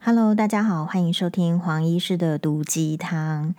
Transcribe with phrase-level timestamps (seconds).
[0.00, 3.54] Hello，大家好，欢迎收听黄医师的毒鸡汤。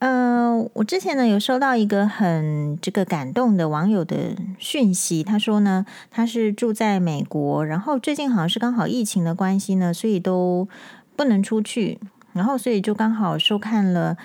[0.00, 10.68] 嗯，我之前呢有收到一个很这个感动的网友的讯息，他说呢，他是住在美国，然后最近好像是刚好疫情的关系呢，所以都
[11.16, 11.98] 不能出去，
[12.32, 14.16] 然后所以就刚好收看了。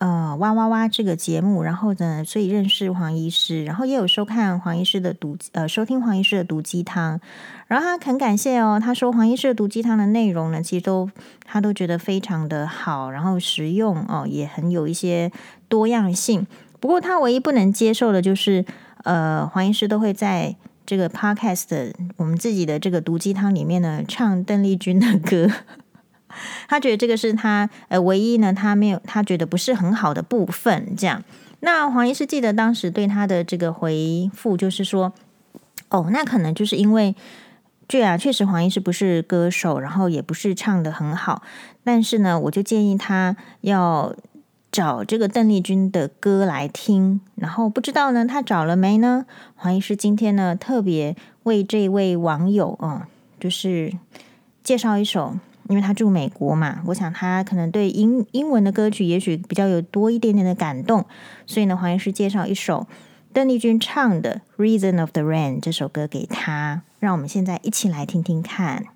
[0.00, 0.88] 呃，哇哇哇！
[0.88, 7.20] 这个节目，然后呢，所以认识黄医师，然后也有收看黄医师的毒，呃，收听黄医师的毒鸡汤，
[7.66, 11.10] 然后他很感谢哦，他说黄医师的毒鸡汤的内容呢，其实都
[11.44, 15.30] 他都觉得非常的好，然后实用哦，也很有一些
[15.68, 16.46] 多样性。
[16.80, 18.64] 不过他唯一不能接受的就是，
[19.04, 20.56] 呃，黄医师都会在
[20.86, 25.52] 这个 podcast 我们自己的这个毒鸡汤里面呢，唱邓丽君的歌。
[26.68, 30.94] 他觉得这个是他呃唯一呢，他没有他觉得不是很好的部分。
[30.96, 31.22] 这样，
[31.60, 35.12] 那黄医师记得当时对他的这个回复就是说，
[35.88, 37.14] 哦，那可能就是因为，
[37.86, 41.42] 对啊，确实黄医师不是歌手，然后也不是唱得很好，
[41.84, 44.14] 但是呢，我就建议他要
[44.70, 49.26] 找这个邓丽君的歌来听，然后不知道呢，他找了没呢？
[49.56, 53.08] 黄医师今天呢，特别为这位网友啊、
[53.40, 53.92] 就是
[54.62, 55.36] 介绍一首。
[55.70, 61.06] 因为他住美国嘛，我想他可能对英英文的歌曲也许比较有多一点点的感动，
[61.46, 62.88] 所以呢，黄医师介绍一首
[63.32, 68.86] 邓丽君唱的《Reason of the Rain》这首歌给他，让我们现在一起来听听看。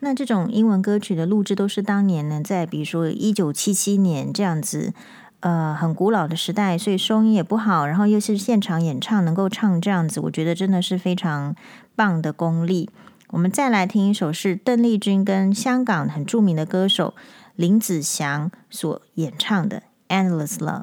[0.00, 4.92] 那这种英文歌曲的录制都是当年呢，在比如说一九七七年这样子，
[5.40, 11.56] 呃，很古老的时代，所以收音也不好，然后又是现场演唱，能够唱这样子，我觉得真的是非常
[11.96, 12.90] 棒的功力。
[13.30, 17.14] 我们再来听一首是邓丽君跟香港很著名的歌手
[17.56, 19.82] 林子祥所演唱的
[20.14, 20.82] 《Endless Love》。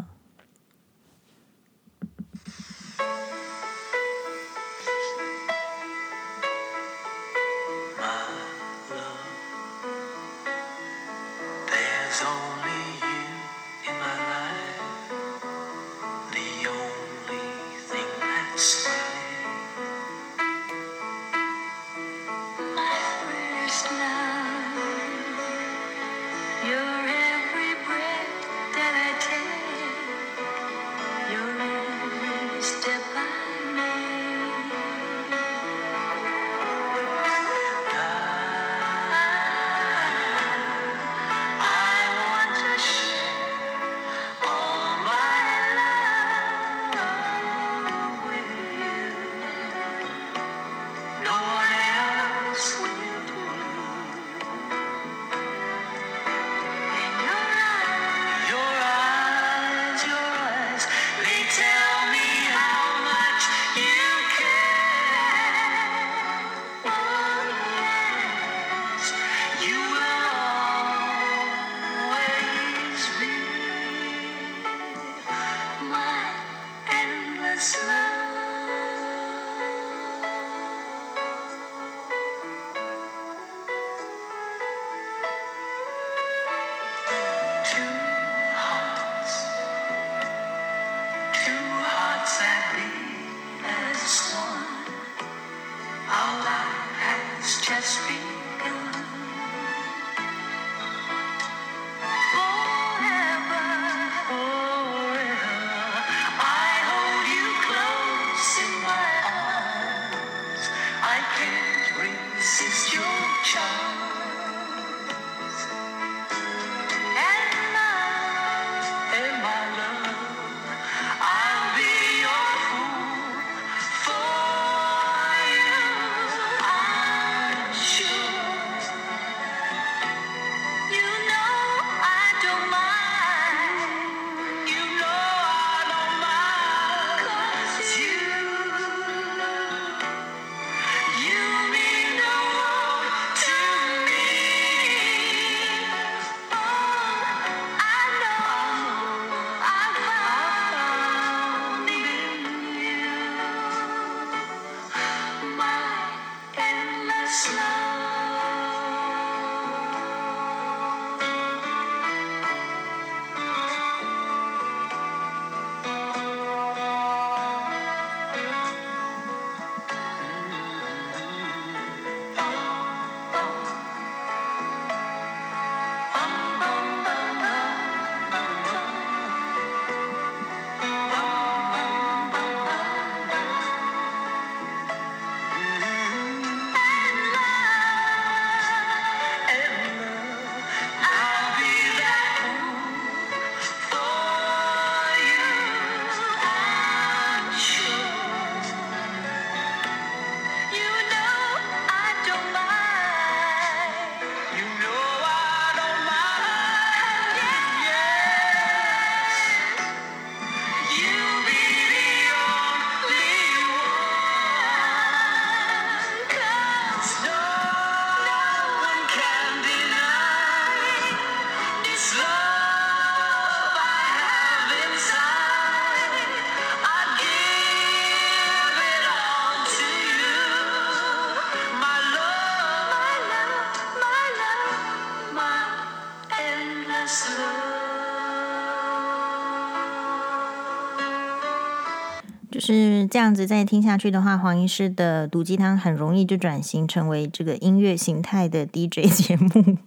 [243.11, 249.78] 这样子，再听下去的话，黄医师的毒鸡汤很容易就转型成为这个音乐形态的 DJ 节目，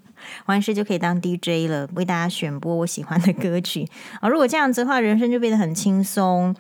[0.45, 3.89] 黄医师就可以当 DJ 了，为大家选播我喜欢的歌曲
[4.21, 4.29] 啊。
[4.29, 6.55] 如果这样子的话，人生就变得很轻松。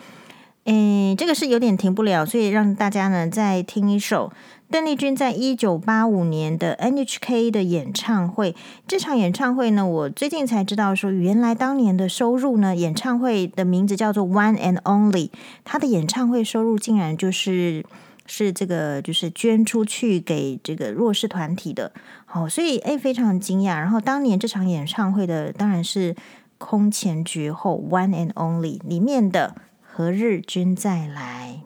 [0.65, 4.33] 诶，这个是有点停不了，所以让大家呢再听一首。
[4.75, 8.57] 邓丽君在一九八五年的 NHK 的演唱会，
[8.89, 15.31] 这场演唱会呢，我最近才知道说，原来当年的收入呢，演唱会的名字叫做 One and Only，
[15.63, 17.85] 他的演唱会收入竟然就是
[18.27, 21.93] 是这个就是捐出去给这个弱势团体的，
[22.27, 23.77] 好，所以诶非常惊讶。
[23.77, 26.17] 然后当年这场演唱会的当然是
[26.59, 31.61] 空前绝后 One and Only 里面的何日君再来，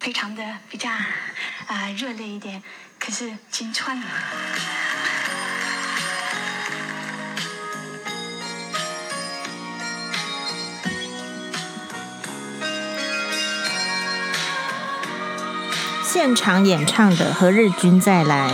[0.00, 0.90] 非常的比较。
[0.90, 2.60] 啊，热烈一点，
[2.98, 4.04] 可是金川啊。
[16.02, 18.50] 现场演唱的《何日君再来》。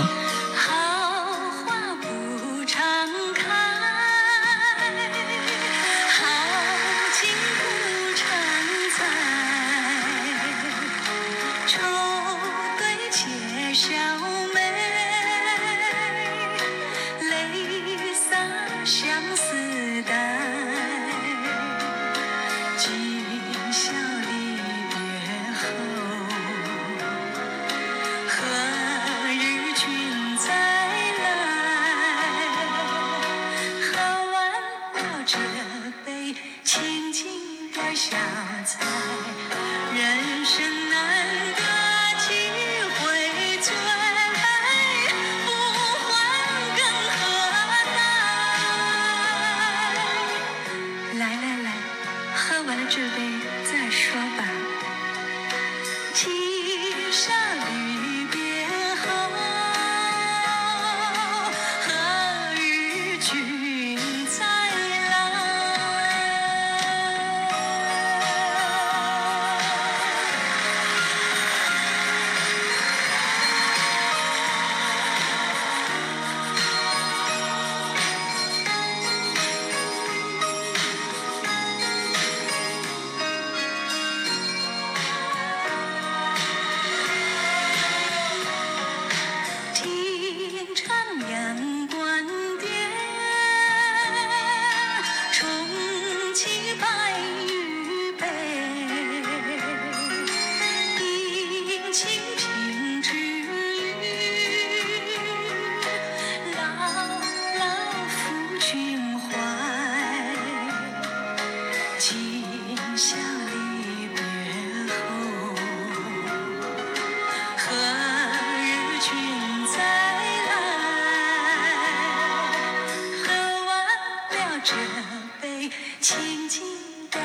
[126.00, 126.66] 今天
[127.12, 127.20] 的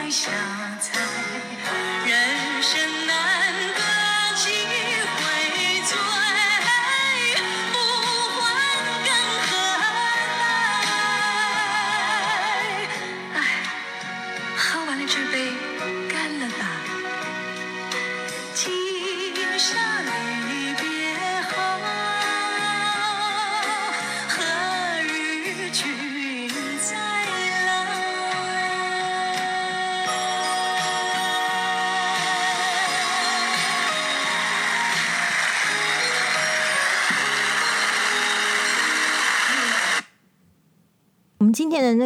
[3.07, 3.30] 那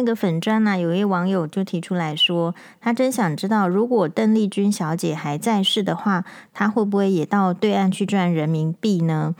[0.06, 9.34] 个粉专呢，有一位网友就提出来说，他真想知道，如果邓丽君小姐还在世的话，她会不会也到对岸去赚人民币呢？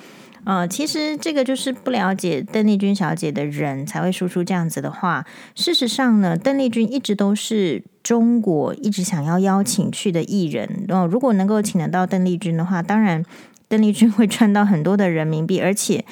[0.44, 5.24] 呃，其实这个就是不了解邓丽君小姐的人才会说出这样子的话。
[5.54, 11.08] 事实上呢，邓丽君一直都是中国一直想要邀请去的艺人哦。
[11.10, 13.24] 如果能够请得到邓丽君的话，当然
[13.68, 16.04] 邓丽君会赚到很多的人民币，而且。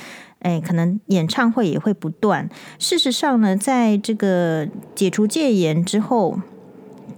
[0.45, 2.51] 哎，可能演唱会也会不断。
[2.79, 6.39] 事实上呢，在这个解除戒严之后，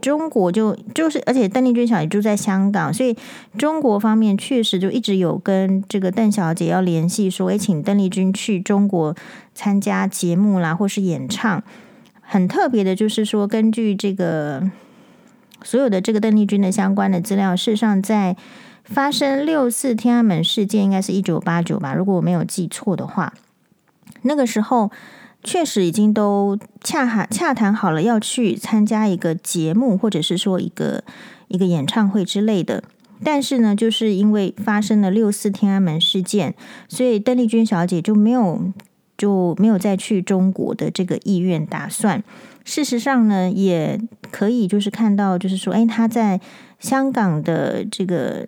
[0.00, 3.16] 中国就就是，而且邓丽君小姐住在香港，所以
[3.58, 9.16] 中国方面确实就一直有跟这个邓小姐要联系，说诶，请邓丽君去中国
[9.52, 11.64] 参加节目啦，或是演唱。
[12.20, 14.70] 很特别的就是说，根据这个
[15.64, 18.36] 所有的这个邓丽君的相关的资料，事实上在。
[18.86, 23.34] 发生六四天安门事件，应该是一九八九吧，如果我没有记错的话。
[24.22, 24.90] 那个时候
[25.44, 31.04] 确实已经都洽谈洽谈好了，要去参加一个节目，或者是说一个
[31.48, 32.82] 一个演唱会之类的。
[33.22, 36.54] 但是呢，就是因为发生了六四天安门事件，
[36.88, 38.72] 所以邓丽君小姐就没有
[39.16, 42.22] 就没有再去中国的这个意愿打算。
[42.64, 44.00] 事实上呢，也
[44.30, 46.40] 可以就是看到，就是说，哎，她在
[46.80, 48.46] 香港的这个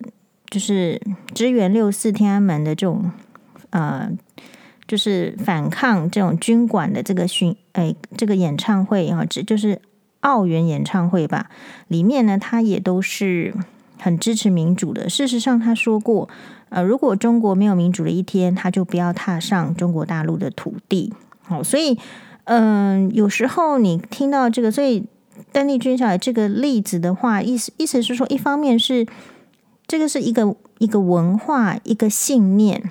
[0.49, 1.01] 就是
[1.33, 3.11] 支援六四天安门的这种
[3.69, 4.11] 呃，
[4.87, 9.81] 就是反抗这种军管的这个巡哎这个演唱会啊，这就是
[10.21, 11.49] 澳元演唱会吧，
[11.87, 13.53] 里面呢，他也都是。
[14.01, 15.09] 很支持民主的。
[15.09, 16.29] 事实上，他说过，
[16.69, 21.11] 呃，如果中国没有民主的一天，他就不要踏上中国大陆的土地。
[21.41, 21.99] 好，所以，
[22.45, 25.05] 嗯、有时候你听到这个，所以
[25.51, 29.05] 邓丽君小姐这个例子的话，意思意思是说，一方面是
[29.88, 32.90] 这个是一个一个文化一个信念，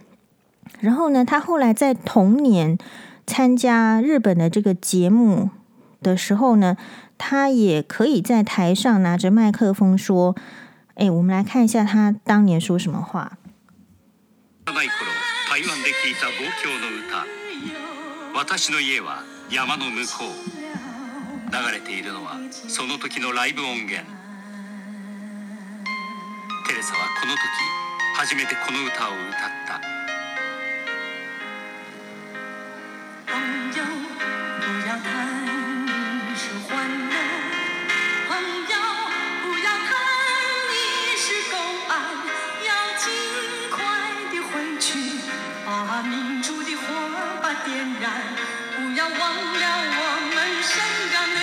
[0.79, 2.77] 然后呢，他后来在同年
[3.25, 5.49] 参加日本的这个节目
[6.01, 6.77] 的时候呢，
[7.17, 10.35] 他也可以在台上拿着麦克风说。
[10.95, 13.39] 哎，我们来看一下他当年说什么话。
[14.63, 17.25] 台湾で闻いた望郷の歌，
[18.35, 20.29] 私の家は山の向こう。
[21.51, 24.05] 流れているのはその时のライブ音源。
[26.68, 27.40] テレサはこの時
[28.14, 29.80] 初めてこの歌を歌った。
[47.64, 48.08] 点燃
[48.76, 51.37] 不要忘了我们的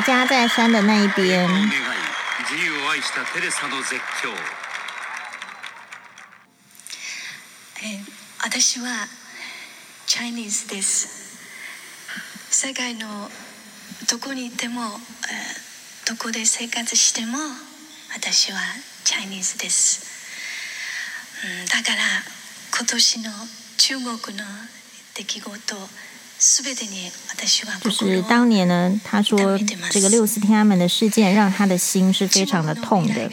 [0.00, 1.48] 家在山的那一边。
[8.40, 9.08] 私は
[10.06, 11.08] Chinese です。
[12.50, 13.30] 世界の
[14.08, 14.82] どこにいても、
[16.06, 17.38] どこで生活しても、
[18.14, 18.58] 私は
[19.04, 20.06] Chinese です。
[21.70, 22.02] だから
[22.76, 23.30] 今年の
[23.76, 24.44] 中国の
[25.14, 25.88] 出来事。
[27.82, 29.58] 就是当年呢，他说
[29.90, 33.30] 这个六四天安门的事件让他的心是非常的痛的。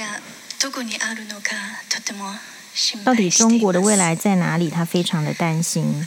[3.04, 4.70] 到底中国的未来在哪里？
[4.70, 6.06] 他非常的担心。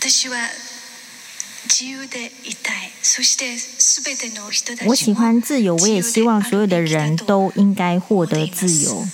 [4.87, 9.07] 我喜欢自由，我也希望所有的人都应该获得自由。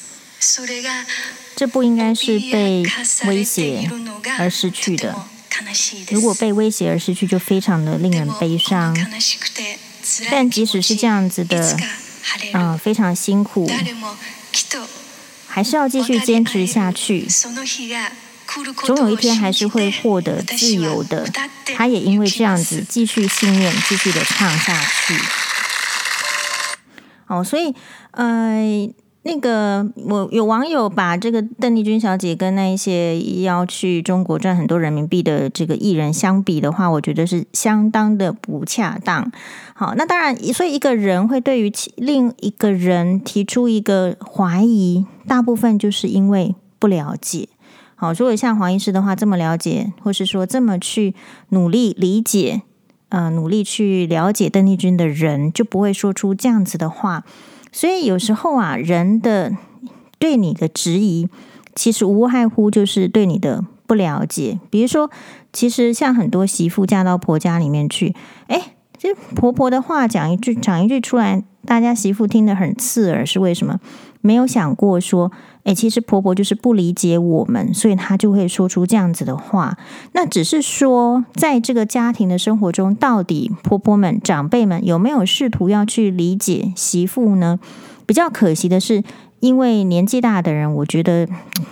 [1.56, 2.84] 这不应该是被
[3.24, 3.90] 威胁
[4.38, 5.26] 而失去的。
[6.10, 8.96] 如果被威胁而失去，就非常的令人悲伤。
[10.30, 11.76] 但即使是这样子的，
[12.52, 13.70] 啊、呃，非常辛苦，
[15.46, 17.26] 还是要继续坚持下去。
[18.84, 21.28] 总有一天还是会获得自由的。
[21.76, 25.14] 他也因为这样子继续信念，继续的唱下去。
[27.26, 27.74] 哦，所以，
[28.12, 29.01] 呃。
[29.24, 39.30] 那个，我有网友把这个邓丽君小姐跟那一些要去中国赚很多人民币的这个艺人相比的话，我觉得是相当的不恰当。
[39.74, 47.48] 好，那当然，所以一个人会对于另一个人提出一个怀疑，大部分就是因为不了解。
[47.94, 51.14] 好，如果像黄医师的话这么了解，或是说这么去
[51.50, 52.62] 努力理解，
[53.10, 57.22] 呃，努力去了解邓丽君的人，就不会说出这样子的话。
[57.72, 59.56] 所以有时候啊，人的
[60.18, 61.28] 对你的质疑，
[61.74, 64.60] 其实无外乎就是对你的不了解。
[64.70, 65.10] 比如说，
[65.52, 68.14] 其实像很多媳妇嫁到婆家里面去，
[68.46, 73.80] 哎，这婆婆的话讲一句讲一句出来，大家媳妇听得很刺耳，是为什么？
[74.20, 75.32] 没有想过说，
[75.64, 79.78] 哎，其实婆婆就是不理解我们，所以她就会说出这样子的话。
[80.12, 87.60] 那只是说，在这个家庭的生活中，到底婆婆们、长辈们有没有试图要去理解媳妇呢？
[88.06, 89.04] 比较可惜的是，
[89.38, 91.28] 因为年纪大的人，我觉得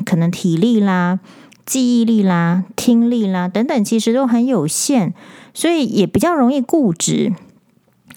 [0.07, 1.19] 可能体力啦、
[1.67, 5.13] 记忆力啦、听力啦等等，其实都很有限，
[5.53, 7.33] 所以也比较容易固执，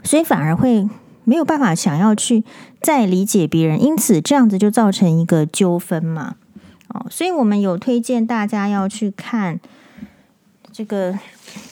[0.04, 0.88] 所以反而会。
[1.24, 2.44] 没有办法想要去
[2.82, 6.36] 再理解别人，因此这样子就造成一个纠纷嘛。
[6.90, 9.60] 哦，所以我们有推荐大家要去看
[10.72, 11.18] 这个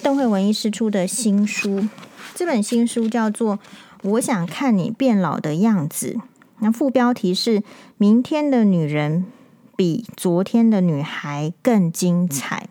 [0.01, 1.87] 邓惠文医师出的新书，
[2.33, 3.57] 这本新书叫做
[4.03, 6.15] 《我想看你变老的样子》，
[6.59, 7.61] 那副标题是
[7.97, 9.25] “明天的女人
[9.75, 12.67] 比昨天的女孩更精彩”。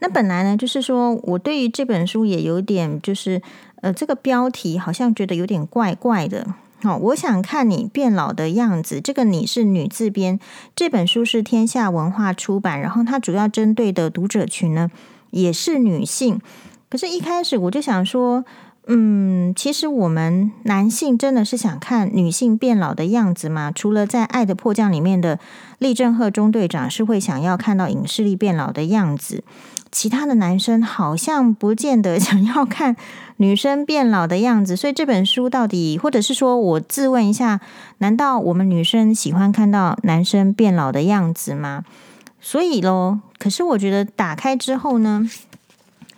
[0.00, 3.40] 那本来呢，就是说我对于这本书也有点，就是
[3.82, 6.54] 呃，这个标题好像觉得有点怪怪的。
[6.82, 9.00] 好，我想看你变老的样子。
[9.00, 10.38] 这个你是女字边，
[10.74, 14.90] 这本书是天下文化出版，然后它主要针对的读者群呢
[15.30, 16.40] 也是女性。
[16.88, 18.44] 可是，一开始我就想说，
[18.86, 23.72] 嗯，其实我们男性真的是想看女性变老的样子吗？
[23.74, 25.40] 除了在《爱的迫降》里面的
[25.78, 29.42] 李正赫中队长是会想要看到影视力变老的样子。
[29.96, 32.94] 其他的男生好像不见得想要看
[33.38, 37.62] 女生变老的样子，所以这本书到底，或者是说我自问一下，
[37.96, 41.82] 难道我们女生喜欢看到男生变老的样子吗？
[42.42, 45.26] 所以咯，可是我觉得打开之后呢，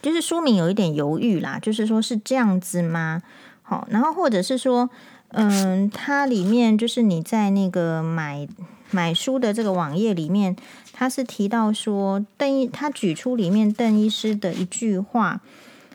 [0.02, 3.22] 就是书名有一点犹豫啦，就是说是这样子吗？
[3.62, 4.90] 好，然后或者是说，
[5.28, 8.48] 嗯，它里面就是你在那个买。
[8.90, 10.56] 买书的这个网页里面，
[10.98, 15.40] 他是提到说邓医，他举出里面邓医师的一句话，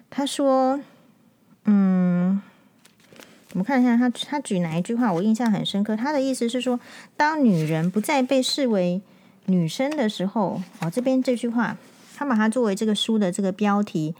[0.09, 0.79] 他说
[1.65, 2.41] ：“嗯，
[3.51, 5.97] 我们看一下他他举哪一句话，我印象很深刻。
[5.97, 6.79] 他的意思是说，
[7.17, 9.01] 当女人不再被视为
[9.47, 11.75] 女生的时候，哦，这边这句话，
[12.15, 14.15] 他把它作为这个书的这个标题，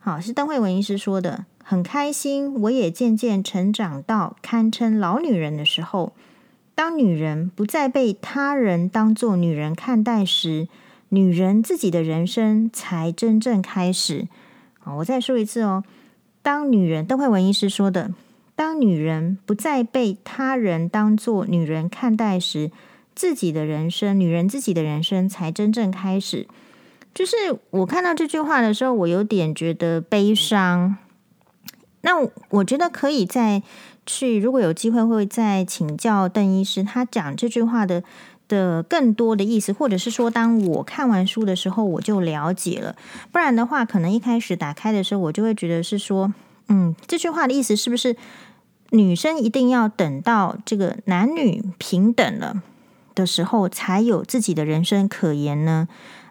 [0.00, 6.12] 好，是邓惠文医师说的，很开心，我也渐渐成长到堪称老女人的时候。”
[6.78, 10.68] 当女人不再被他人当做女人看待时，
[11.08, 14.28] 女人自己的人生才真正开始。
[14.78, 15.82] 好，我再说一次哦。
[16.40, 18.12] 当女人，邓惠文医师说的，
[18.54, 22.70] 当女人不再被他人当做女人看待时，
[23.12, 26.46] 自己的人生，女人自己的人生才真正开始。
[27.12, 27.34] 就是
[27.70, 30.96] 我看到这句话的时候，我有点觉得悲伤。
[32.02, 32.12] 那
[32.50, 33.64] 我觉得可以在。
[34.08, 38.02] 去，如果有机会会再请教邓医师，他讲这句话的
[38.48, 42.96] 的更多的意思，或者是说，当我看完书的时候，我就了解了。
[43.30, 46.32] 不然的话，可能一开始打开的时候，我就会觉得是说，
[46.68, 48.16] 嗯，这句话的意思是不是
[48.90, 52.62] 女生一定要等到这个男女平等了
[53.14, 55.86] 的时候，才有自己的人生可言呢？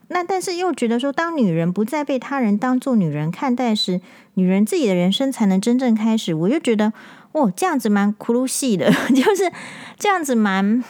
[0.07, 4.01] 那但是又觉得说，当女人不再被他人当做女人看待时，
[4.33, 6.33] 女人自己的人生才能真正开始。
[6.33, 6.91] 我就觉得。
[7.33, 9.51] 哦，这样子蛮苦戏的， 就是
[9.97, 10.83] 这样子蛮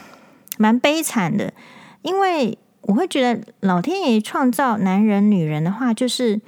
[0.57, 1.53] 蛮悲惨的。
[2.01, 6.39] 因为我会觉得，老天爷创造男人女人的话，就是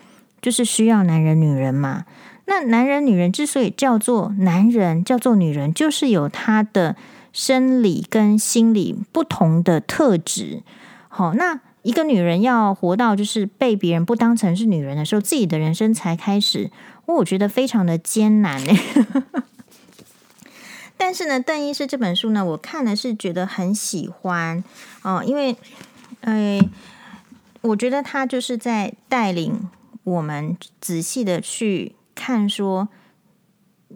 [0.42, 2.06] 就是需要男人女人嘛。
[2.46, 6.96] 那男人女人之所以叫做男人，叫做女人，就是有他的
[7.34, 10.64] 生理跟心理不同的特质。
[11.10, 16.72] 好，那一个女人要活到就是被别人不当成是女人的时候，自己的人生才开始。
[17.06, 18.74] 我觉得非常的艰难呢。
[21.02, 24.62] 但是呢，邓医师这本书呢，我看了是觉得很喜欢
[25.02, 25.56] 哦，因为，
[26.20, 26.60] 呃，
[27.62, 29.70] 我觉得他就是在带领
[30.04, 32.90] 我们仔细的去看说。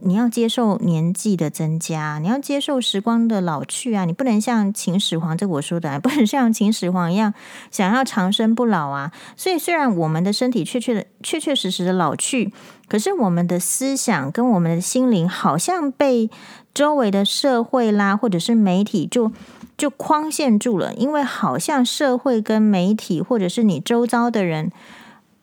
[0.02, 4.06] 你要接受年纪的增加，你要接受时光的老去啊！
[4.06, 7.34] 你不能像秦始皇，这我说的， 不能像秦始皇一样
[7.70, 9.12] 想要长生不老啊！
[9.38, 12.52] 所以，虽然我们的身体确确的、确确实实的老去，
[12.88, 16.30] 可是我们的思想跟我们的心灵好像被
[16.74, 19.32] 周围的社会啦，或者是媒体就
[19.78, 24.72] 就框限住了，因为好像社会跟媒体，或者是你周遭的人，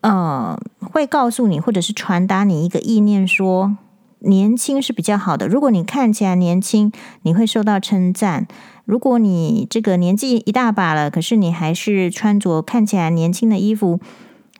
[0.00, 3.76] 呃，会告诉你，或者是传达你一个意念说。
[4.20, 5.48] 年轻是比较好的。
[5.48, 8.44] 如果你看起来年轻，你会受到称赞；
[8.84, 13.98] 如果你这个年纪一大把了，可是你还是穿着看起来年轻的衣服，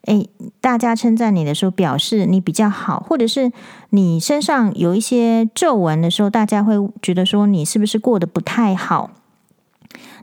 [0.07, 0.29] 诶，
[0.61, 3.53] 大家称赞你的时候，表示你比较好；或者是
[3.91, 9.11] 你身上有一些皱纹的时候，大家会觉得说你是不是过得不太好。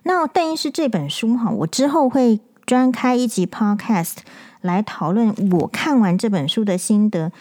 [0.04, 4.16] 那邓医师这本书哈，我之后会专开一集 Podcast
[4.62, 7.32] 来讨论我看完这本书的心得。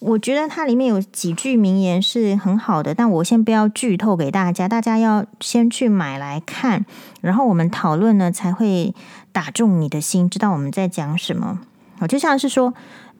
[0.00, 6.86] 我觉得它里面有几句名言是很好的，但我先不要剧透给大家，大家要先去买来看，
[7.20, 8.94] 然后我们讨论呢才会
[9.30, 11.60] 打中你的心，知道我们在讲什么。
[11.98, 12.72] 我就像是说，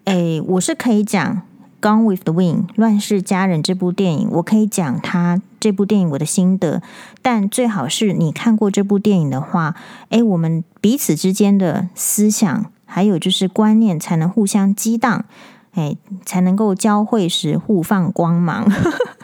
[0.04, 1.42] 诶，我是可以讲
[1.86, 6.80] 《Gone with the Wind》《乱世佳人》这部电影，我可以讲它这部电影我的心得，
[7.20, 9.76] 但最好是你看过这部电影的话，
[10.08, 15.26] 诶，我们彼此之间的思想还有就是观念才能互相激荡。
[15.74, 18.68] 哎，才能够交汇时互放光芒，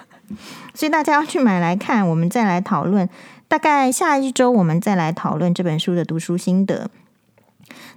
[0.74, 3.08] 所以大家要去买来看，我们再来讨论。
[3.48, 6.90] 大概下一周我们再来讨论这本书的读书心得。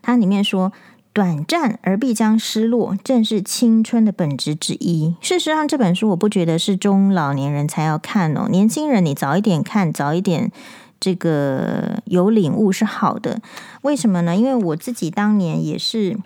[0.02, 0.72] 它里面说，
[1.12, 5.16] 短暂而必将失落，正是青春的本质之一。
[5.22, 10.52] 事实上，这本书我不觉得是中老年人才要看哦，年轻人你早一点看，早一点
[11.00, 13.42] 这个有领悟是好的。
[13.82, 14.36] 为什么呢？
[14.36, 16.18] 因为我自己当年也是。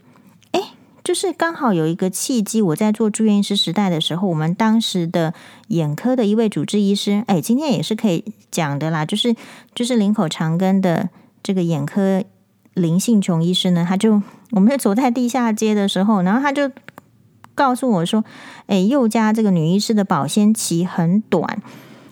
[1.03, 5.33] 就是刚好有一个契机，我在做住院医师时代的时候，我们当时的
[5.67, 9.35] 眼科的一位主治医师，哎，今天也是可以讲的啦，就是
[9.75, 11.09] 就是林口长庚的
[11.43, 12.23] 这个眼科
[12.73, 16.71] 林信琼医师呢，他就我们走在地下街的时候，然后他就
[17.53, 18.23] 告诉我说，
[18.67, 21.61] 哎，佑家这个女医师的保鲜期很短，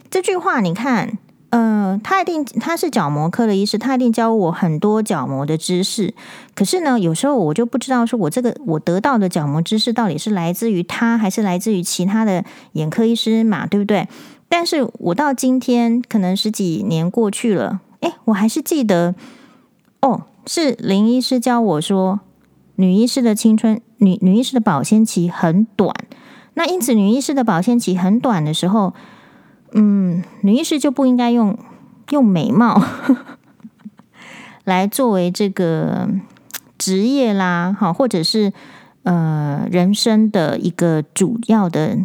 [0.10, 1.17] 这句话你看。
[1.51, 6.13] 呃，他一定他是角膜科的医师，他一定教我很多角膜的知识。
[6.55, 13.67] 可是呢，有时候我就不知道说，我这个我得到的角膜知识到底是来自于他，还是来自于其他的眼科医师嘛？
[13.67, 14.07] 对不对？
[14.47, 19.13] 但是我到今天可能十几年过去了，诶，我还是记得，
[19.99, 22.21] 哦，是林医师教我说，
[22.77, 25.93] 女医师的青春，女女医师的保鲜期很短。
[26.53, 28.93] 那因此，女医师的保鲜期很短的时候。
[29.73, 31.57] 嗯，女医师就不应该用
[32.10, 32.81] 用美貌
[34.65, 36.10] 来作为这个
[36.77, 38.51] 职业啦，好，或者是
[39.03, 41.97] 呃人生的一个主要的，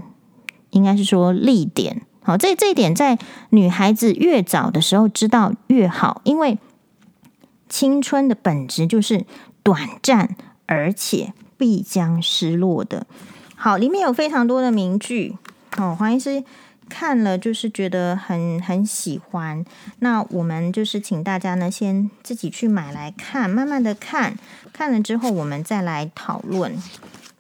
[0.71, 2.03] 应该是说立点。
[2.23, 3.19] 好，这这一点在
[3.51, 6.59] 女孩子越早的时候知道越好，因为
[7.69, 9.27] 青春的本质就是
[9.63, 13.07] 短暂，而且必将失落的。
[13.57, 15.37] 好，里面有非常多的名句。
[15.77, 16.45] 哦，黄医师。
[16.89, 19.65] 看了就是觉得很很喜欢，
[19.99, 24.37] 那我们就是请大家呢先自己去买来看，慢慢的看，
[24.73, 26.73] 看了之后我们再来讨论。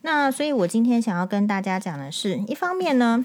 [0.03, 3.23] 那所以我今天想要跟大家讲的是，一方面呢，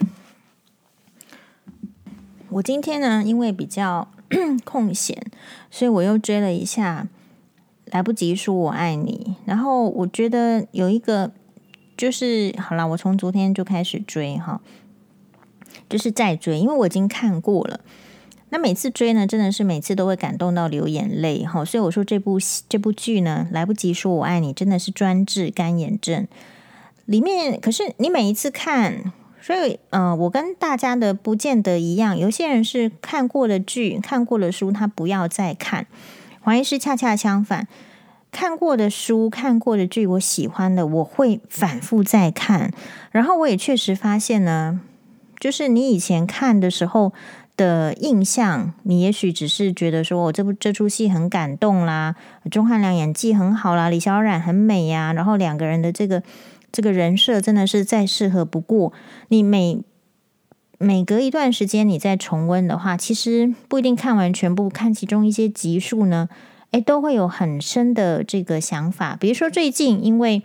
[2.48, 4.08] 我今天呢因为比较
[4.64, 5.20] 空闲，
[5.70, 7.06] 所以我又追了一下
[7.92, 11.32] 《来不及说我爱你》，然后我觉得有一个
[11.96, 14.60] 就是好了，我从昨天就开始追哈。
[15.92, 17.80] 就是在追，因为我已经看过了。
[18.48, 21.62] 那每次追呢，真的是每次都会感动到流眼泪哈。
[21.62, 26.26] 所以我说这部这部剧呢，来不及说我爱你，真的是专治干眼症。
[27.04, 32.16] 里面可是你每一次看，所以呃，我跟大家的不见得一样。
[32.16, 35.86] 有些人是看过的剧、看过的书，他不要再看。
[36.40, 37.68] 黄医师恰恰相反，
[38.30, 42.72] 看过的书、看过的剧，我喜欢的，我会反复再看。
[43.10, 44.80] 然后我也确实发现呢。
[45.42, 47.12] 就是你以前看的时候
[47.56, 52.14] 的印象，你也许只是觉得说，我这部这出戏很感动啦，
[52.48, 56.22] 钟汉良演技很好啦，李小冉很美呀，然后两个人的这个
[56.70, 58.92] 这个人设真的是再适合不过。
[59.30, 59.82] 你每
[60.78, 66.28] 每隔一段时间你再重温的话，其实不一定看完全部，看其中一些集数呢，
[66.70, 69.16] 诶，都会有很深的这个想法。
[69.18, 70.44] 比如说最近因为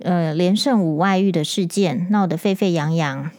[0.00, 3.30] 呃连胜五外遇的事件闹得沸沸扬扬。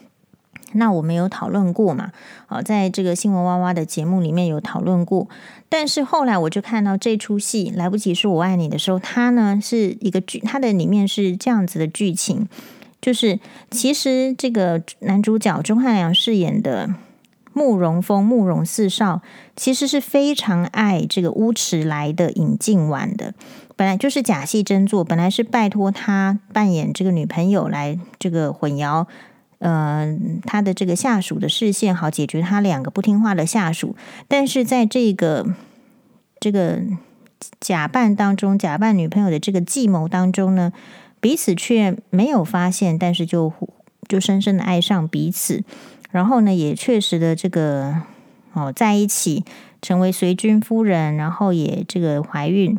[0.72, 2.12] 那我们有讨论过嘛？
[2.46, 5.28] 啊，在这个新闻哇哇的节目里面有讨论过。
[5.68, 12.48] 但是后来我就看到这出戏《来不及说我爱你》的时候，它呢是一个剧，它的里面是这样子的剧情，
[13.00, 13.38] 就是
[13.70, 16.90] 其实这个男主角钟汉良饰演的
[17.52, 19.22] 慕容峰、慕容四少，
[19.54, 23.34] 其实是非常爱这个乌迟来的尹静婉的，
[23.76, 29.06] 本来就是假戏真做，本来是拜托他扮演这个女朋友来这个混淆。
[29.60, 33.94] 呃，他的这个下属的视线好解决他两个不听话的下属，
[34.26, 35.54] 但是在这个
[36.40, 36.80] 这个
[37.60, 40.72] 假扮当中，假扮女朋友的这个计谋当中呢，
[41.20, 43.52] 彼此却没有发现，但是就
[44.08, 45.62] 就深深的爱上彼此，
[46.10, 47.94] 然后呢，也确实的这个
[48.54, 49.44] 哦在一起，
[49.82, 52.78] 成为随军夫人，然后也这个怀孕。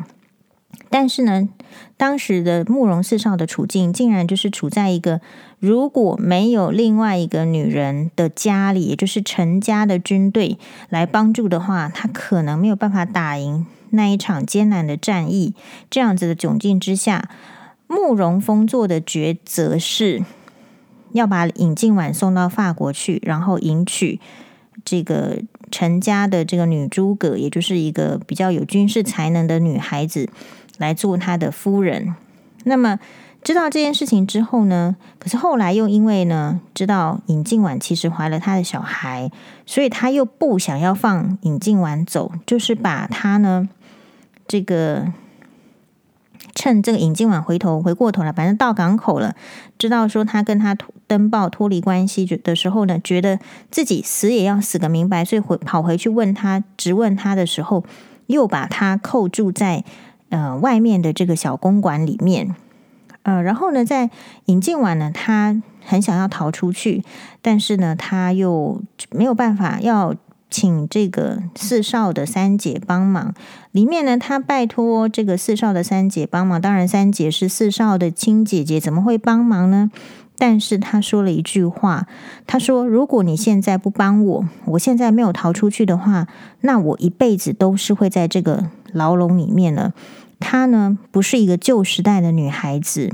[0.90, 1.48] 但是呢，
[1.96, 5.20] 当时的慕容四少的处境，竟然就是处在一个
[5.62, 15.54] 如果没有另外一个女人的家里，也就是陈家的军队来帮助的话，他可能没有办法打赢那一场艰难的战役。
[15.88, 17.30] 这样子的窘境之下，
[17.86, 20.24] 慕容峰做的抉择是
[21.12, 24.18] 要把尹静婉送到法国去，然后迎娶
[24.84, 25.38] 这个
[25.70, 30.28] 陈家的这个女诸葛，也就是一个比较有军事才能的女孩子。
[30.78, 32.16] 来做他的夫人。
[32.64, 32.98] 那么
[33.42, 39.30] 知道这件事情之后呢，可是后来又因为呢，知道尹静婉其实怀了他的小孩，
[39.66, 43.68] 所以他又不想要放尹静婉走，就是把他呢，
[44.46, 45.12] 这个
[46.54, 49.34] 趁这个尹静婉回头回过头来，反正到港口了，
[49.76, 50.76] 知道说他跟他
[51.06, 53.38] 登报脱离关系的时候呢，觉得
[53.70, 57.84] 自己死也要死个明白，所以回跑回去问他，质问他的时候，
[58.28, 59.84] 又把他扣住在。
[60.32, 62.56] 呃，外面的这个小公馆里面，
[63.22, 64.10] 呃，然后呢，在
[64.46, 67.02] 引进完呢，他很想要逃出去，
[67.40, 70.14] 但是呢，他又没有办法，要
[70.50, 73.32] 请这个四少的三姐帮忙。
[73.70, 76.60] 里面呢，他拜托这个四少的三姐帮忙。
[76.60, 79.90] 当然，三姐是四少的亲姐姐，怎么会帮忙呢？
[80.36, 82.08] 但是他说了一句话，
[82.48, 86.26] 他说：“如果你现在不帮我，我现在没有逃出去的话，
[86.62, 89.92] 那我一辈子都是会在这个牢笼里面了。”
[90.42, 93.12] 她呢，不是一个旧时代的女孩子，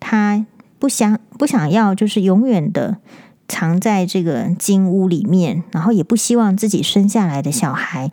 [0.00, 0.46] 她
[0.78, 2.96] 不想不想要，就是永远的
[3.46, 8.10] 藏在这个金屋里面，然后也不希望自己生下来的小孩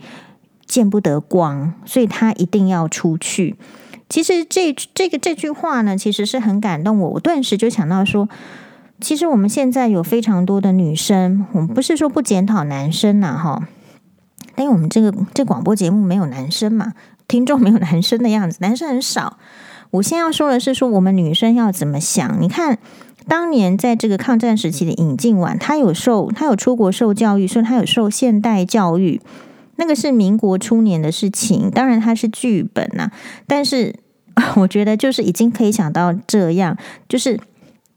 [0.65, 3.55] 见不得光，所以她一定要出去。
[4.09, 7.09] 其实这这个这句话呢，其实是很感动我。
[7.11, 8.29] 我顿时就想到说，
[9.01, 13.67] 其实我们现在有非常多的女生，我们不是说不检讨男生呐，哈，
[14.55, 16.93] 因为我们这个这广播节目没有男生嘛，
[17.27, 19.37] 听众没有男生的样子，男生很少。
[19.91, 22.41] 我先要说的是，说我们女生要怎么想？
[22.41, 22.77] 你看，
[23.27, 29.21] 当年在这个抗战时期的尹静婉，她有受，她有出国受教育，所以她有受现代教育。
[29.75, 33.11] 那个是民国初年的事情，当然它是剧本呐，
[33.47, 33.95] 但是。
[34.55, 36.75] 我觉得就是已经可以想到这样，
[37.07, 37.39] 就是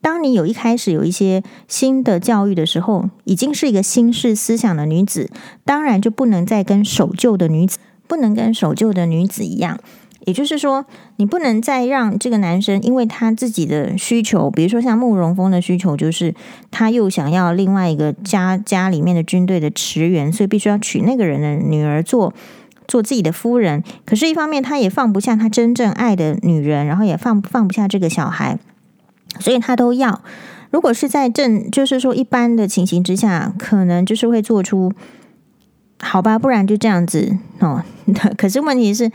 [0.03, 5.31] 当你有一开始有一些新的教育的时候，已经是一个新式思想的女子，
[5.65, 9.79] 当然就不能再跟守旧的女子，不能跟守旧的女子一样。
[10.25, 10.85] 也就是说，
[11.17, 16.35] 你不能再让这个男生因为他自己的需求，比如说像慕容峰的需求，就是
[16.71, 22.33] 他又想要另外一个家家里面的军队的驰援，所以必须要娶那个人的女儿做。
[22.89, 28.61] 做自己的夫人，可是，一方面他也放不下他真正爱的女人，然后也放放不下这个小孩，
[29.41, 30.23] 所以他都要。
[30.71, 34.93] 如果是在正，就是说一般的情形之下，可能就是会做出
[36.01, 37.83] 好吧，不然就这样子哦。
[38.37, 39.11] 可是问题是，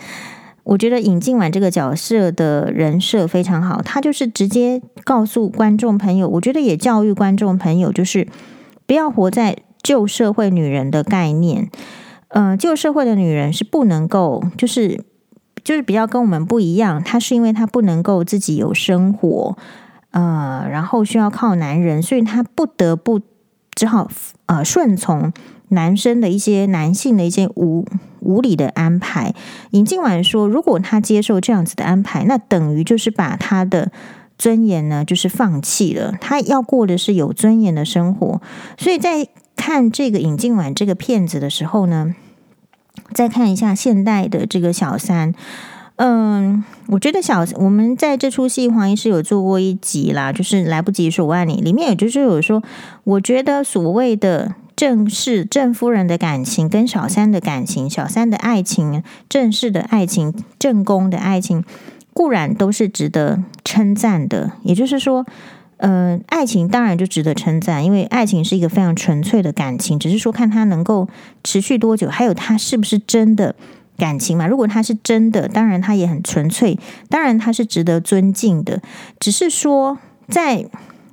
[0.63, 8.27] 我觉得尹静婉这个角色的人设非常好，他就是直接告诉观众朋友，我觉得也教育观众朋友，就是
[8.85, 11.69] 不要活在旧社会女人的概念。
[12.29, 15.03] 嗯，旧社会的女人是不能够，就是
[15.63, 17.03] 就是比较跟我们不一样。
[17.03, 19.57] 她是因为她不能够自己有生活，
[20.11, 23.19] 呃，然后需要靠男人，所以她不得不
[23.73, 24.09] 只好
[24.45, 25.33] 呃顺从
[25.69, 27.85] 男生的一些男性的一些无
[28.19, 29.33] 无理的安排。
[29.71, 33.91] 尹静婉说，如果她接受这样子的安排，那等于就是把她的
[34.37, 36.13] 尊严呢，就是放弃了。
[36.21, 38.41] 她要过的是有尊严的生活，
[38.77, 39.27] 所以在。
[39.57, 42.15] 看这个尹静婉这个片子的时候呢，
[43.13, 45.35] 再看一下现代的这个小三，
[46.03, 52.63] 嗯，我觉得小我们在这出戏黄医师有做过一集啦，就是来不及说我爱你，里面也就是有说，
[53.03, 61.63] 我觉得所谓的正室郑夫人的感情跟小三的感情，小三的爱情，正室的爱情，正宫的爱情，
[62.15, 65.23] 固然都是值得称赞的，也就是说。
[65.77, 71.07] 呃，爱情当然就值得称赞，因为爱情是一个非常纯粹的感情，只是说看它能够
[71.43, 73.55] 持续多久，还有它是不是真的
[74.01, 74.47] 感情嘛。
[74.47, 78.81] 如果他是真的，当然他也很纯粹，当然他是值得尊敬的。
[79.19, 80.65] 只是说，在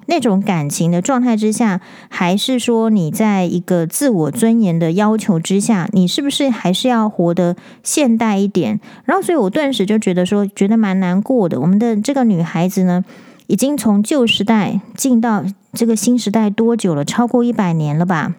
[0.07, 8.81] 那种感情的状态之下，还是说你在一个自我尊严的要求之下，你是不是还是要活得现代一点？
[9.05, 11.61] 然后，所以我顿时就觉得说，觉得蛮难过的。
[11.61, 13.05] 我们的这个女孩子呢，
[13.49, 17.05] 已经从旧时代进到这个新时代多久了？
[17.05, 18.35] 超过一百年了吧？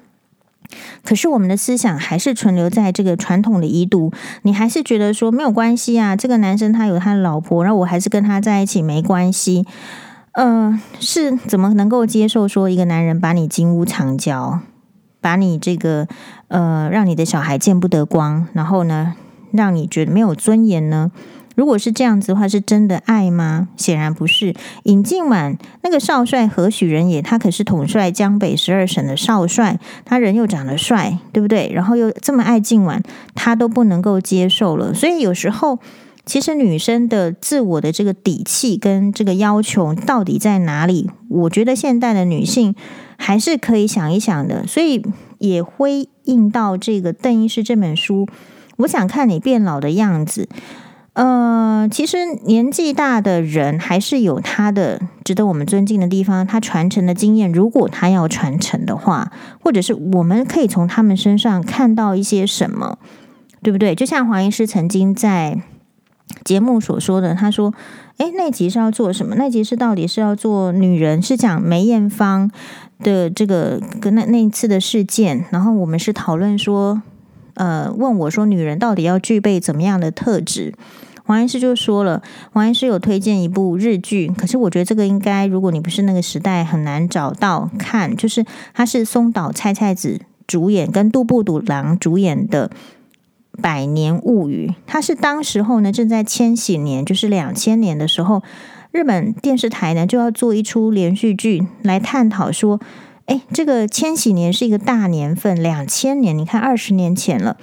[1.04, 4.12] 可是我们的思想还是存留在这个传统的遗毒。
[4.44, 6.16] 你还是觉得说没有关系啊？
[6.16, 9.66] 这个男生他有他的老婆，然后我还是跟他在一起没关系。
[10.34, 14.60] 嗯、是怎么能够接受说一个男人把你金屋藏娇，
[15.20, 16.08] 把你这个
[16.48, 19.16] 呃让你的小孩见不得光，然后呢
[19.52, 21.12] 让你觉得没有尊严呢？
[21.60, 23.67] 如果是这样子的话，是真的爱吗？
[23.76, 24.56] 显然不是。
[24.84, 27.22] 尹静婉那个少帅何许人也？
[27.22, 31.69] 他可是统帅江北十二省的少帅，他人又长得帅，对不对？
[31.74, 33.04] 然后又这么爱静婉，
[33.36, 34.93] 他都不能够接受了。
[34.93, 35.80] 所以有时候，
[36.26, 41.10] 其实女生的自我的这个底气跟这个要求到底在哪里？
[41.28, 42.74] 我觉得现代的女性
[43.17, 44.65] 还是可以想一想的。
[44.65, 45.06] 所以
[45.39, 45.88] 也呼
[46.24, 48.26] 应到这个邓医师这本书，
[48.78, 50.48] 我想看你变老的样子。
[51.20, 56.48] 呃，其实年纪大的人还是有他的值得我们尊敬的地方。
[56.48, 59.30] 他传承的经验，如果他要传承的话，
[59.62, 63.00] 或者是我们可以从他们身上看到一些什么，
[63.62, 63.94] 对不对？
[63.94, 65.62] 就像黄医师曾经在
[66.46, 67.74] 节目所说的，他说
[68.16, 69.36] ：“诶，那集是要做什么？
[69.36, 72.50] 那集是到底是要做女人，是讲梅艳芳
[73.00, 75.44] 的这个跟那那一次的事件。
[75.50, 77.02] 然后我们是讨论说，
[77.56, 80.74] 呃，问我说，女人到底要具备怎么样的特质？”
[81.30, 88.18] 王医师就说了，王医师有推荐一部日剧，可是我觉得这个应该，如果你不是那个时代，很难找到看。
[88.18, 92.72] 就是它是松岛菜菜子主演，跟杜布鲁郎主演的
[93.62, 98.42] 《百年物语》，它是当时候呢正在千禧年，就是两千年的时候，
[98.92, 102.80] 日本电视台呢就要做一出连续剧来探讨说，
[103.28, 107.58] 哎，这个千禧年是一个大年份，两千年，你看二十年前了，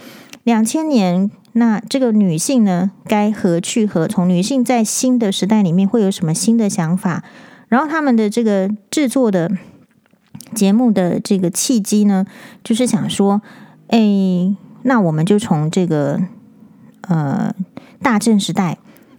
[0.47, 4.29] 两千年，那这个女性呢该何去何从？
[4.29, 7.25] 女性在新的时代里面会有什么新的想法？
[7.67, 9.51] 然后他们的这个制作的
[10.55, 12.25] 节目的这个契机呢，
[12.63, 13.43] 就是想说，
[13.89, 16.21] 哎，那我们就从这个
[17.01, 17.53] 呃
[18.01, 18.79] 大正时代、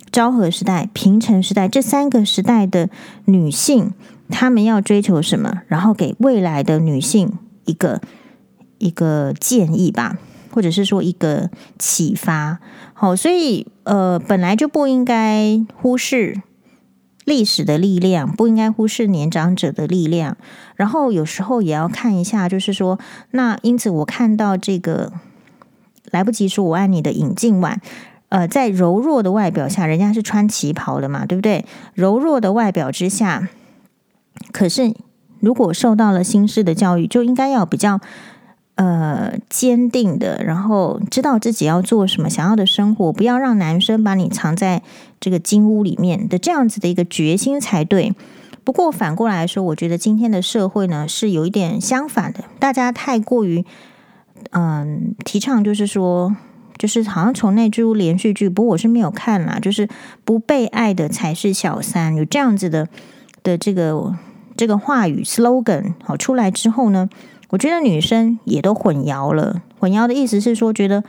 [0.09, 2.89] 昭和时代、平成时代这三个时代的
[3.25, 3.91] 女性，
[4.29, 7.33] 她们要追求什么，然后给未来的女性
[7.65, 7.99] 一个
[8.77, 10.17] 一个建议吧，
[10.51, 12.59] 或者是说一个启发。
[12.93, 16.41] 好，所以呃，本来就不应该忽视。
[17.25, 20.37] 历史的力量不应该忽视年长者的力量，
[20.77, 22.97] 然后有时候也要看一下，就是说，
[23.31, 25.11] 那因此我看到这个
[26.09, 27.81] 来不及说我爱你的尹静婉，
[28.29, 31.65] 呃，在柔弱的外表下，人家是穿旗袍的嘛，对不对？
[31.93, 33.49] 柔弱的外表之下，
[34.53, 34.93] 可是
[35.41, 37.99] 如果受到了新式的教育，就应该要比较。
[38.77, 44.83] 呃，坚定的，然后知道自己要做什么，想要的生活，不要让男生把你藏在
[45.19, 48.13] 这个金屋里面的这样子的一个决心才对。
[48.63, 53.65] 不过反过来说，我觉得今天的社会呢是有一点相反的，大家太过于
[54.51, 56.35] 嗯、提倡，就是说，
[56.77, 59.89] 就是好像从那出连续剧，不过我是没有看啦，就是
[60.23, 62.87] 不被爱的才是小三，有这样子的
[63.41, 64.15] 的这个
[64.55, 67.09] 这个话语 slogan 好出来之后呢。
[67.49, 71.03] 我觉得女生也都混淆了，混淆的意思是说，觉得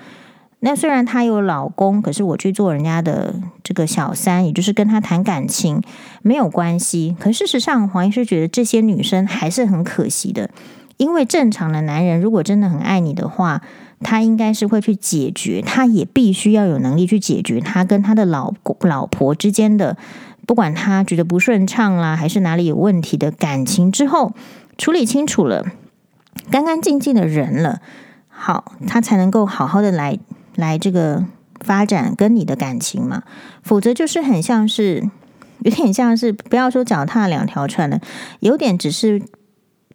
[0.60, 5.82] 那虽然她有老公，可是我去做人家的这个小三，也就是跟他谈感情
[6.22, 7.16] 没有关系。
[7.18, 10.50] 可事实上，黄医师觉得这些女生还是很可惜的，
[10.96, 13.62] 因为正常的男人如果真的很爱你的话，
[14.00, 19.96] 他应该是会去解决，他也必须要有能力去解决他跟他的老公老婆之间的，
[20.46, 24.32] 不管他觉得不顺畅啦，还是哪里有问题的感情之后
[24.76, 25.66] 处理清楚了。
[26.50, 27.80] 干干净净的人了，
[28.28, 30.18] 好，他才能够好好的来
[30.54, 31.24] 来这个
[31.60, 33.22] 发展跟你的感情嘛。
[33.62, 35.10] 否则就是很像是，
[35.60, 38.00] 有点像是不要说脚踏两条船了，
[38.40, 39.22] 有点只是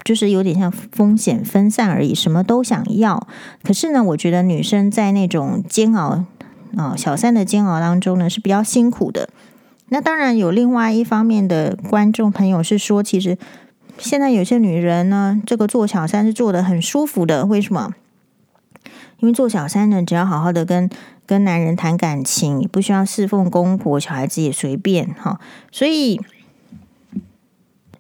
[0.04, 3.28] 就是有点像风险分散而已，什么都想要。
[3.64, 6.24] 可是呢，我觉得女生在那种煎熬
[6.78, 9.30] 啊、小三的煎熬当中呢是比较辛苦的。
[9.90, 13.38] 那当然有另外一方面的观众朋友是说，其实。
[13.98, 17.46] 现在有些女人呢，这个做小三是做的很舒服的。
[17.46, 17.94] 为什么？
[19.20, 20.90] 因为做小三呢，只要好好的跟
[21.26, 25.40] 跟男人谈感情，你不需要侍奉公婆，小孩子也随便哈。
[25.72, 26.20] 所以，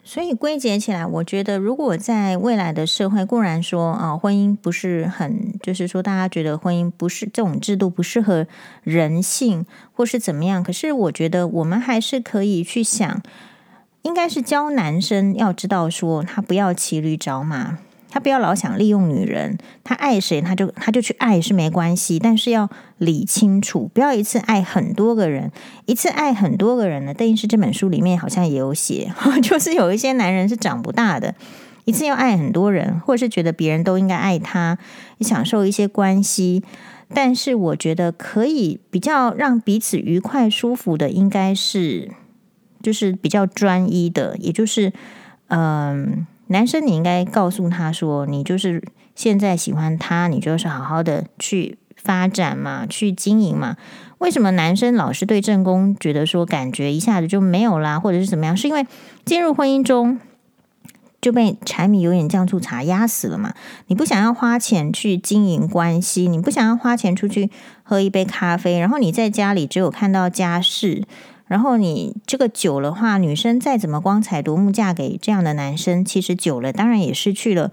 [0.04, 8.46] 所以归结起来，我觉得如果在未来的社会，固然说啊，婚姻不是很，就是说大家觉得婚姻不是这种制度不适合
[8.84, 10.62] 人性，或是怎么样。
[10.62, 13.22] 可是我觉得我们还是可以去想。
[14.04, 17.78] 应该是教男生要知道说，他不要骑驴找马，
[18.10, 25.52] 他不要老想利用女人，他爱谁他就他就去爱是没关系，但是要理清楚，不要一次爱很多个人，
[25.86, 27.14] 一次爱很多个人呢。
[27.14, 31.34] 邓医师这本书里面好像也有写， 就是有一些男人是长不大的，
[31.86, 34.78] 一次要爱很多人，或者是觉得别人都应该爱他，
[35.22, 36.62] 享受一些关系，
[37.14, 42.12] 但是我觉得可以比较让彼此愉快舒服的，应该是。
[42.84, 44.94] 就是比较专一的，也就是，
[45.48, 48.84] 嗯、男生你应该告诉他说，你就是
[49.16, 53.78] 现在喜欢他，你就是好好的去发展嘛，去经营嘛。
[54.20, 58.56] 为什么男生老是对正宫觉得说感觉一下子就没有啦，或者是怎么样？
[58.56, 58.86] 是因为
[59.26, 60.20] 进入婚姻中
[61.22, 63.54] 就被柴米油盐酱醋茶压死了嘛？
[63.88, 67.50] 你不想要花钱去经营关系，你不想要花钱出去
[67.84, 71.04] 喝一杯咖啡，然后你在家里只有看到家事。
[71.46, 77.70] 然后你这个久了话，女生再怎么光彩夺目嫁给这样的男生，其实久了当然也失去了，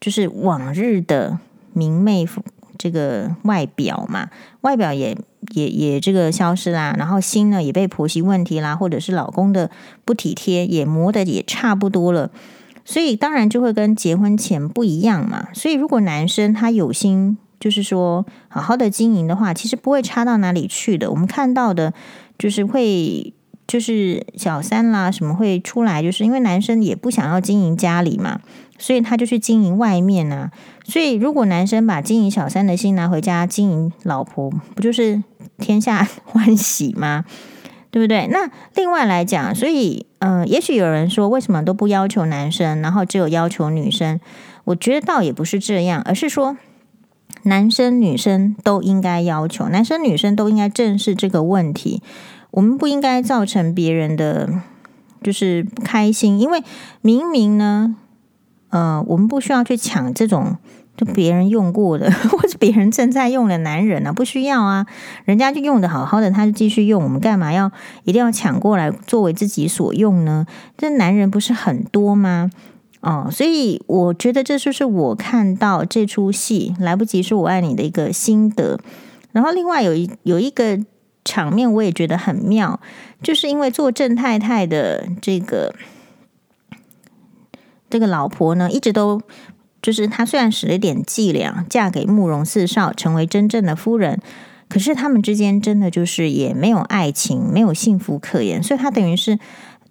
[0.00, 1.38] 就是往日的
[1.72, 2.26] 明媚
[2.76, 4.28] 这个外表嘛，
[4.62, 5.16] 外表也
[5.54, 6.94] 也也这个消失啦。
[6.98, 9.70] 然后心呢也被婆媳问题啦，或者是老公的
[10.04, 12.30] 不体贴也磨得也差不多了，
[12.84, 15.48] 所以当然就会跟结婚前不一样嘛。
[15.54, 21.10] 所以如果男生他有心，就是说好好的经营的话，其实不会差到哪里去的。
[21.12, 21.94] 我们看到的。
[22.40, 23.34] 就是会，
[23.66, 26.02] 就是小三啦，什么会出来？
[26.02, 28.40] 就是因为男生也不想要经营家里嘛，
[28.78, 30.50] 所以他就去经营外面啊。
[30.84, 35.22] 所以如果男生把经营小三的心拿回家经营老婆，不就是
[35.58, 37.26] 天下 欢喜吗？
[37.90, 38.26] 对不对？
[38.30, 44.18] 那另外来讲，所以嗯、也许有人说，为什么都不要求男生，然后只有要求女生？
[44.64, 46.56] 我觉得倒也不是这样，而是说，
[47.42, 52.02] 男生女生都应该要求，男生女生都应该正视这个问题。
[52.50, 54.48] 我们不应该造成别人的
[55.22, 56.62] 就是不开心，因为
[57.00, 57.96] 明明呢，
[58.70, 60.56] 呃，我们不需要去抢这种。
[60.96, 64.12] 就别人用过的，或者别人正在用的男人呢、啊？
[64.12, 64.84] 不需要啊，
[65.24, 67.72] 人家就用的好好的，他就继续用，我们干嘛要
[68.04, 70.46] 一定要抢过来作为自己所用呢？
[70.76, 72.50] 这男人不是很多吗？
[73.00, 78.78] 哦，所以我觉得这就是我看到这出戏来不及说我爱你的一个心得。
[79.32, 80.78] 然后另外有一有一个
[81.24, 82.80] 场面我也觉得很妙，
[83.22, 85.74] 就是因为做郑太太的这个
[87.88, 89.20] 这个老婆呢，一直都。
[89.82, 94.20] 就是她虽然使了点伎俩，嫁给慕容四少，成为真正的夫人，
[94.68, 99.38] 可是他们之间真的就是也没有爱情，没有幸福可言，所以她等于是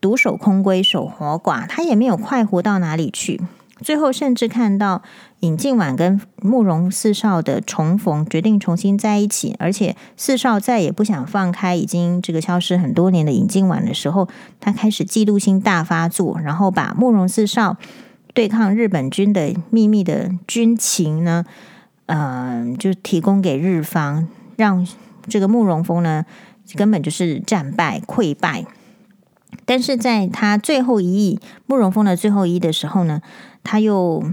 [0.01, 3.41] 独守空闺，守活寡，他也没有快活到哪里去。
[3.81, 5.01] 最后甚至看到
[5.39, 14.27] 尹静婉跟慕容四少的重逢，决定重新在一起，而且四少再也不想放开已经这个消失很多年的尹静婉的时候，
[14.59, 17.77] 他开始嫉妒心大发作，然后把慕容四少。
[18.31, 21.43] 对抗日本军的秘密的军情呢，
[22.05, 24.87] 嗯、就提供给日方，让
[25.27, 26.23] 这个慕容峰呢
[26.75, 28.65] 根本就是战败溃败。
[29.69, 33.21] 但是在他最后一役，慕容峰的最后一役的时候呢，
[33.63, 34.23] 他又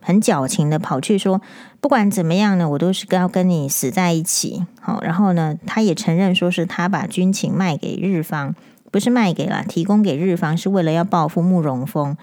[0.00, 1.42] 很矫情的跑去说，
[1.78, 4.64] 不管怎么样呢，我都是要跟你死在一起。
[4.80, 8.54] 好，然后呢，他也承认说是他把军情卖给日方，
[8.90, 12.16] 不是卖给了，提供给日方，是为了要报复慕容峰。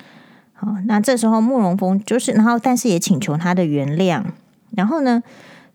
[0.54, 4.24] 好，那这时候慕容峰就是，然后但是也请求他的原谅。
[4.72, 5.22] 然后呢，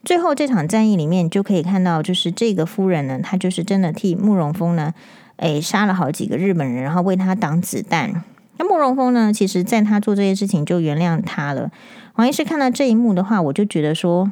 [0.03, 4.93] 最后这场战役里面就可以看到，就是这个夫人呢，她就是真的替慕容峰呢，
[5.41, 8.23] 诶，杀了好几个日本人，然后为他挡子弹。
[8.59, 11.71] 那慕容峰呢，其实在他做这些事情就原谅他了。
[12.17, 14.31] 王医师看到这一幕的话，我就觉得说，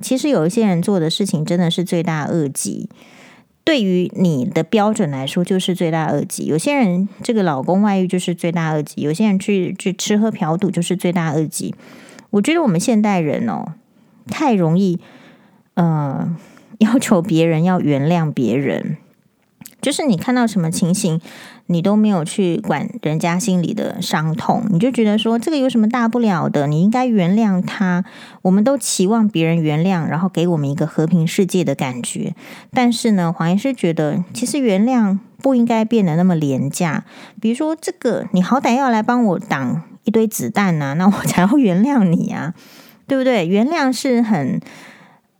[0.00, 2.88] 其实有一些人做的事情真的是罪大恶极。
[3.64, 6.44] 对于你的标准来说，就是罪大恶极。
[6.46, 11.74] 有些人这个老公外遇就是罪大恶极，有些人去去吃喝嫖赌就是罪大恶极。
[12.30, 13.74] 我觉得我们现代人哦，
[14.26, 14.98] 太容易，
[15.74, 16.36] 呃，
[16.80, 18.96] 要求别人要原谅别人，
[19.80, 21.20] 就是你看到什么情形，
[21.66, 26.66] 你都没有去管人家心里的伤痛，你就觉得说这个有什么大不了的？
[26.66, 28.04] 你应该原谅他。
[28.42, 32.34] 我们都期望别人原谅，然后给我们一个和平世界的感觉。
[32.72, 37.04] 但是呢，黄医师觉得，其实原谅不应该变得那么廉价。
[37.40, 42.54] 比如说，这个你好歹要来帮我挡一堆子弹呐、那我才要原谅你啊，
[43.06, 43.46] 对不对？
[43.46, 44.60] 原谅是很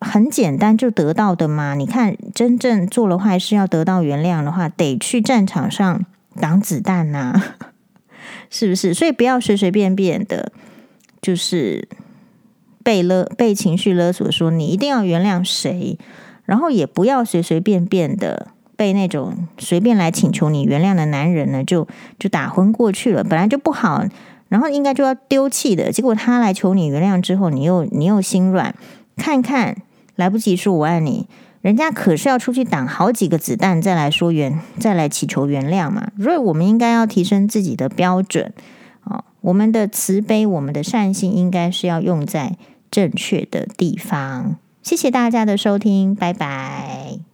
[0.01, 1.75] 很简单就得到的嘛。
[1.75, 6.05] 你看，真正做了坏事要得到原谅的话，得去战场上。
[6.41, 7.35] 挡子弹呐、
[8.49, 8.95] 是不是？
[8.95, 10.53] 所以不要随随便便的，
[11.21, 11.89] 就是
[12.85, 15.99] 被勒、被情绪勒索，说你一定要原谅谁，
[16.45, 18.47] 然后也不要随随便便的
[18.77, 21.87] 被那种随便来请求你原谅的男人呢，就
[22.17, 23.25] 就打昏过去了。
[23.25, 24.05] 本来就不好，
[24.49, 28.73] 然后应该就要丢弃的，结果他来求你原谅之后，你又你又心软，
[29.17, 29.77] 看看
[30.21, 31.27] 来不及说我爱你。
[31.63, 36.11] 人家可是要出去挡好几个子弹，再来说原，再来祈求原谅嘛。
[36.23, 38.53] 所以我们应该要提升自己的标准
[39.05, 42.57] 哦，我们的慈悲，我们的善心，应该是要用在
[42.91, 44.57] 正确的地方。
[44.83, 47.30] 谢谢大家的收听，拜拜。